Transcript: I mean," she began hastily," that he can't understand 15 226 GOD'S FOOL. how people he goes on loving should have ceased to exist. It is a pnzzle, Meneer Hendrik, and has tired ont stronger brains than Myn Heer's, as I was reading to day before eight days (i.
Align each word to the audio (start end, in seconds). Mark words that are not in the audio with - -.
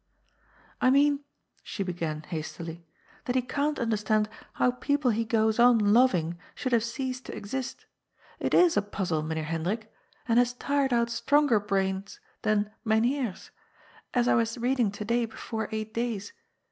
I 0.81 0.89
mean," 0.89 1.23
she 1.61 1.83
began 1.83 2.23
hastily," 2.23 2.83
that 3.25 3.35
he 3.35 3.43
can't 3.43 3.77
understand 3.77 4.29
15 4.57 4.57
226 4.57 4.57
GOD'S 4.57 4.57
FOOL. 4.57 4.65
how 4.65 4.81
people 4.81 5.11
he 5.11 5.25
goes 5.25 5.59
on 5.59 5.93
loving 5.93 6.39
should 6.55 6.71
have 6.71 6.83
ceased 6.83 7.27
to 7.27 7.35
exist. 7.35 7.85
It 8.39 8.55
is 8.55 8.75
a 8.75 8.81
pnzzle, 8.81 9.23
Meneer 9.23 9.45
Hendrik, 9.45 9.93
and 10.27 10.39
has 10.39 10.53
tired 10.55 10.91
ont 10.91 11.11
stronger 11.11 11.59
brains 11.59 12.19
than 12.41 12.71
Myn 12.83 13.03
Heer's, 13.03 13.51
as 14.15 14.27
I 14.27 14.33
was 14.33 14.57
reading 14.57 14.89
to 14.89 15.05
day 15.05 15.25
before 15.25 15.69
eight 15.71 15.93
days 15.93 16.33
(i. 16.35 16.39